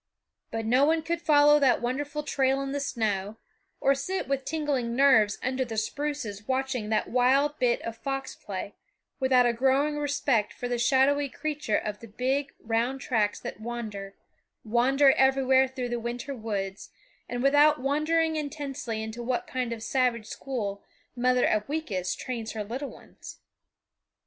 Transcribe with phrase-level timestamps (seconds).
[0.49, 3.37] But no one could follow that wonderful trail in the snow,
[3.79, 8.73] or sit with tingling nerves under the spruces watching that wild bit of fox play,
[9.19, 14.15] without a growing respect for the shadowy creature of the big round tracks that wander,
[14.63, 16.89] wander everywhere through the winter woods,
[17.29, 20.83] and without wondering intensely in what kind of savage school
[21.15, 23.37] Mother Upweekis trains her little ones.